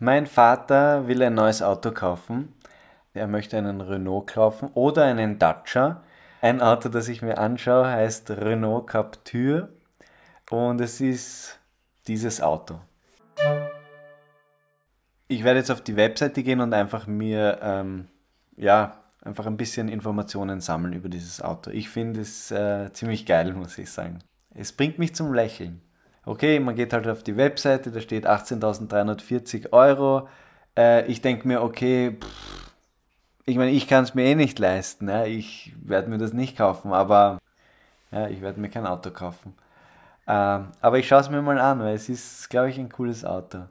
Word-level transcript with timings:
Mein 0.00 0.26
Vater 0.26 1.08
will 1.08 1.22
ein 1.22 1.34
neues 1.34 1.60
Auto 1.60 1.90
kaufen. 1.90 2.54
Er 3.14 3.26
möchte 3.26 3.58
einen 3.58 3.80
Renault 3.80 4.28
kaufen 4.28 4.70
oder 4.74 5.04
einen 5.04 5.38
Dacia. 5.38 6.02
Ein 6.40 6.60
Auto, 6.60 6.88
das 6.88 7.08
ich 7.08 7.20
mir 7.20 7.36
anschaue, 7.38 7.88
heißt 7.88 8.30
Renault 8.30 8.86
Captur 8.86 9.70
und 10.50 10.80
es 10.80 11.00
ist 11.00 11.58
dieses 12.06 12.40
Auto. 12.40 12.78
Ich 15.26 15.42
werde 15.42 15.58
jetzt 15.58 15.70
auf 15.70 15.80
die 15.80 15.96
Webseite 15.96 16.42
gehen 16.42 16.60
und 16.60 16.72
einfach 16.72 17.06
mir 17.06 17.58
ähm, 17.60 18.06
ja, 18.56 19.02
einfach 19.22 19.46
ein 19.46 19.56
bisschen 19.56 19.88
Informationen 19.88 20.60
sammeln 20.60 20.92
über 20.92 21.08
dieses 21.08 21.42
Auto. 21.42 21.70
Ich 21.70 21.88
finde 21.88 22.20
es 22.20 22.50
äh, 22.50 22.92
ziemlich 22.92 23.26
geil, 23.26 23.52
muss 23.52 23.76
ich 23.78 23.90
sagen. 23.90 24.20
Es 24.54 24.72
bringt 24.72 24.98
mich 24.98 25.14
zum 25.14 25.34
Lächeln. 25.34 25.82
Okay, 26.28 26.60
man 26.60 26.74
geht 26.74 26.92
halt 26.92 27.08
auf 27.08 27.22
die 27.22 27.38
Webseite, 27.38 27.90
da 27.90 28.02
steht 28.02 28.26
18.340 28.26 29.72
Euro. 29.72 30.28
Äh, 30.76 31.06
ich 31.06 31.22
denke 31.22 31.48
mir, 31.48 31.62
okay, 31.62 32.18
pff, 32.20 32.74
ich 33.46 33.56
meine, 33.56 33.70
ich 33.70 33.88
kann 33.88 34.04
es 34.04 34.14
mir 34.14 34.24
eh 34.24 34.34
nicht 34.34 34.58
leisten. 34.58 35.08
Ja? 35.08 35.24
Ich 35.24 35.74
werde 35.82 36.10
mir 36.10 36.18
das 36.18 36.34
nicht 36.34 36.54
kaufen, 36.54 36.92
aber 36.92 37.38
ja, 38.12 38.28
ich 38.28 38.42
werde 38.42 38.60
mir 38.60 38.68
kein 38.68 38.86
Auto 38.86 39.10
kaufen. 39.10 39.54
Ähm, 40.26 40.66
aber 40.82 40.98
ich 40.98 41.08
schaue 41.08 41.20
es 41.20 41.30
mir 41.30 41.40
mal 41.40 41.58
an, 41.58 41.80
weil 41.80 41.94
es 41.94 42.10
ist, 42.10 42.50
glaube 42.50 42.68
ich, 42.68 42.78
ein 42.78 42.90
cooles 42.90 43.24
Auto. 43.24 43.62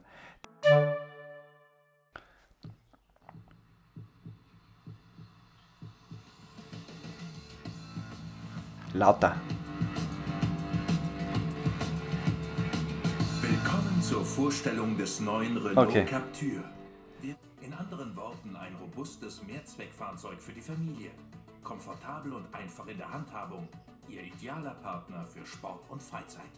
Lauter. 8.94 9.36
Zur 14.08 14.24
Vorstellung 14.24 14.96
des 14.96 15.20
neuen 15.20 15.58
Renault 15.58 15.88
Okay. 15.88 16.04
Captur. 16.06 16.64
In 17.60 17.74
anderen 17.74 18.16
Worten 18.16 18.56
ein 18.56 18.74
robustes 18.80 19.42
Mehrzweckfahrzeug 19.46 20.40
für 20.40 20.52
die 20.52 20.62
Familie. 20.62 21.10
Komfortabel 21.62 22.32
und 22.32 22.46
einfach 22.54 22.86
in 22.86 22.96
der 22.96 23.12
Handhabung. 23.12 23.68
Ihr 24.08 24.22
idealer 24.22 24.76
Partner 24.82 25.26
für 25.26 25.44
Sport 25.44 25.84
und 25.90 26.02
Freizeit. 26.02 26.54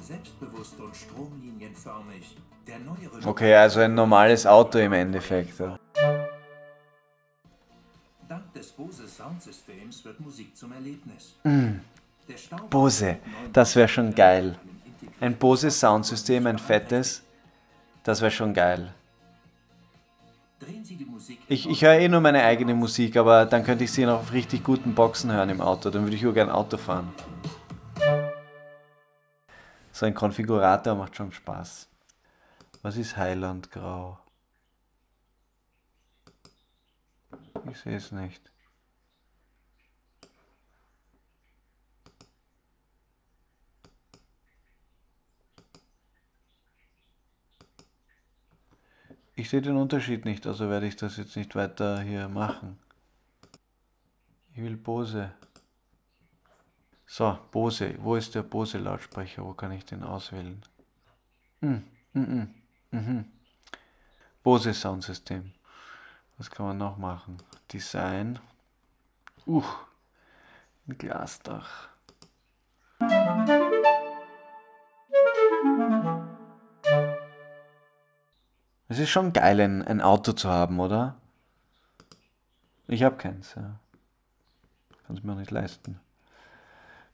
Selbstbewusst 0.00 0.80
und 0.80 0.96
stromlinienförmig. 0.96 2.38
Der 2.66 2.78
neue 2.78 3.06
Renault 3.12 3.26
Okay, 3.26 3.54
also 3.54 3.80
ein 3.80 3.94
normales 3.94 4.46
Auto 4.46 4.78
im 4.78 4.94
Endeffekt. 4.94 5.58
Ja. 5.58 5.78
Dank 8.30 8.54
des 8.54 8.72
Bose 8.72 9.06
Soundsystems 9.06 10.02
wird 10.06 10.18
Musik 10.20 10.56
zum 10.56 10.72
Erlebnis. 10.72 11.34
Mm. 11.44 11.80
Bose, 12.70 13.18
das 13.52 13.76
wäre 13.76 13.88
schon 13.88 14.14
geil. 14.14 14.56
Ein 15.22 15.38
Bose 15.38 15.70
Soundsystem, 15.70 16.48
ein 16.48 16.58
fettes, 16.58 17.22
das 18.02 18.20
wäre 18.22 18.32
schon 18.32 18.52
geil. 18.54 18.92
Ich, 21.46 21.70
ich 21.70 21.84
höre 21.84 21.94
eh 22.00 22.08
nur 22.08 22.20
meine 22.20 22.42
eigene 22.42 22.74
Musik, 22.74 23.16
aber 23.16 23.46
dann 23.46 23.62
könnte 23.62 23.84
ich 23.84 23.92
sie 23.92 24.04
noch 24.04 24.18
auf 24.18 24.32
richtig 24.32 24.64
guten 24.64 24.96
Boxen 24.96 25.30
hören 25.30 25.48
im 25.50 25.60
Auto. 25.60 25.90
Dann 25.90 26.02
würde 26.02 26.16
ich 26.16 26.22
nur 26.22 26.34
gern 26.34 26.50
Auto 26.50 26.76
fahren. 26.76 27.14
So 29.92 30.06
ein 30.06 30.14
Konfigurator 30.14 30.96
macht 30.96 31.14
schon 31.14 31.30
Spaß. 31.30 31.88
Was 32.82 32.96
ist 32.96 33.16
Highland 33.16 33.70
Grau? 33.70 34.18
Ich 37.70 37.78
sehe 37.78 37.94
es 37.94 38.10
nicht. 38.10 38.42
Ich 49.42 49.50
sehe 49.50 49.60
den 49.60 49.76
Unterschied 49.76 50.24
nicht, 50.24 50.46
also 50.46 50.70
werde 50.70 50.86
ich 50.86 50.94
das 50.94 51.16
jetzt 51.16 51.34
nicht 51.34 51.56
weiter 51.56 52.00
hier 52.00 52.28
machen. 52.28 52.78
Ich 54.54 54.62
will 54.62 54.76
Bose. 54.76 55.32
So, 57.06 57.36
Bose. 57.50 57.96
Wo 57.98 58.14
ist 58.14 58.36
der 58.36 58.44
Bose-Lautsprecher? 58.44 59.44
Wo 59.44 59.52
kann 59.52 59.72
ich 59.72 59.84
den 59.84 60.04
auswählen? 60.04 60.62
Hm, 61.60 61.82
hm, 62.12 62.26
hm, 62.26 62.54
mhm. 62.92 63.24
Bose 64.44 64.72
Soundsystem. 64.72 65.52
Was 66.38 66.48
kann 66.48 66.66
man 66.66 66.78
noch 66.78 66.96
machen? 66.96 67.38
Design. 67.72 68.38
Uh, 69.44 69.64
ein 70.86 70.96
Glasdach. 70.98 71.88
Es 78.92 78.98
ist 78.98 79.08
schon 79.08 79.32
geil, 79.32 79.58
ein, 79.58 79.82
ein 79.82 80.02
Auto 80.02 80.32
zu 80.32 80.50
haben, 80.50 80.78
oder? 80.78 81.16
Ich 82.88 83.02
habe 83.02 83.16
keins, 83.16 83.54
ja. 83.54 83.78
Kann 85.06 85.16
es 85.16 85.22
mir 85.22 85.32
auch 85.32 85.38
nicht 85.38 85.50
leisten. 85.50 85.98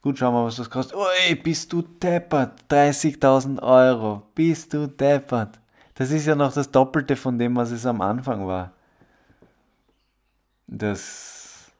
Gut, 0.02 0.18
schauen 0.18 0.34
wir, 0.34 0.44
was 0.44 0.56
das 0.56 0.70
kostet. 0.70 0.96
Ui, 0.96 1.36
bist 1.36 1.72
du 1.72 1.82
deppert. 1.82 2.64
30.000 2.68 3.62
Euro. 3.62 4.24
Bist 4.34 4.74
du 4.74 4.88
deppert. 4.88 5.60
Das 5.94 6.10
ist 6.10 6.26
ja 6.26 6.34
noch 6.34 6.52
das 6.52 6.68
Doppelte 6.68 7.14
von 7.14 7.38
dem, 7.38 7.54
was 7.54 7.70
es 7.70 7.86
am 7.86 8.00
Anfang 8.00 8.44
war. 8.48 8.72
Das. 10.66 11.70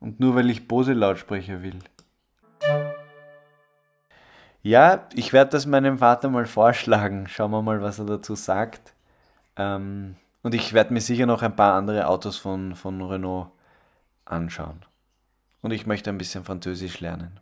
Und 0.00 0.18
nur 0.18 0.34
weil 0.34 0.50
ich 0.50 0.66
Bose-Lautsprecher 0.66 1.62
will. 1.62 1.78
Ja, 4.66 5.06
ich 5.14 5.32
werde 5.32 5.52
das 5.52 5.64
meinem 5.64 5.98
Vater 5.98 6.28
mal 6.28 6.44
vorschlagen. 6.44 7.28
Schauen 7.28 7.52
wir 7.52 7.62
mal, 7.62 7.82
was 7.82 8.00
er 8.00 8.04
dazu 8.04 8.34
sagt. 8.34 8.94
Ähm, 9.54 10.16
und 10.42 10.56
ich 10.56 10.72
werde 10.72 10.92
mir 10.92 11.00
sicher 11.00 11.24
noch 11.24 11.42
ein 11.42 11.54
paar 11.54 11.74
andere 11.74 12.08
Autos 12.08 12.36
von, 12.36 12.74
von 12.74 13.00
Renault 13.00 13.46
anschauen. 14.24 14.84
Und 15.62 15.70
ich 15.70 15.86
möchte 15.86 16.10
ein 16.10 16.18
bisschen 16.18 16.42
Französisch 16.42 16.98
lernen. 16.98 17.38